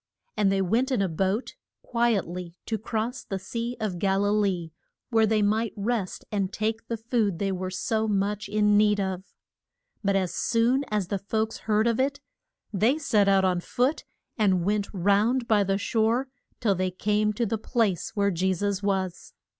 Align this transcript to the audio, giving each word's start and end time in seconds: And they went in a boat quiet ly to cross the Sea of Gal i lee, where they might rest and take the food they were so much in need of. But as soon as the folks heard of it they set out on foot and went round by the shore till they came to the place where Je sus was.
And 0.35 0.51
they 0.51 0.63
went 0.63 0.91
in 0.91 0.99
a 0.99 1.07
boat 1.07 1.53
quiet 1.83 2.25
ly 2.27 2.55
to 2.65 2.79
cross 2.79 3.23
the 3.23 3.37
Sea 3.37 3.77
of 3.79 3.99
Gal 3.99 4.25
i 4.25 4.29
lee, 4.29 4.71
where 5.11 5.27
they 5.27 5.43
might 5.43 5.73
rest 5.75 6.25
and 6.31 6.51
take 6.51 6.87
the 6.87 6.97
food 6.97 7.37
they 7.37 7.51
were 7.51 7.69
so 7.69 8.07
much 8.07 8.49
in 8.49 8.77
need 8.77 8.99
of. 8.99 9.31
But 10.03 10.15
as 10.15 10.33
soon 10.33 10.85
as 10.87 11.09
the 11.09 11.19
folks 11.19 11.59
heard 11.69 11.85
of 11.85 11.99
it 11.99 12.19
they 12.73 12.97
set 12.97 13.27
out 13.27 13.45
on 13.45 13.59
foot 13.59 14.03
and 14.39 14.65
went 14.65 14.91
round 14.91 15.47
by 15.47 15.63
the 15.63 15.77
shore 15.77 16.29
till 16.59 16.73
they 16.73 16.89
came 16.89 17.31
to 17.33 17.45
the 17.45 17.59
place 17.59 18.15
where 18.15 18.31
Je 18.31 18.55
sus 18.55 18.81
was. 18.81 19.33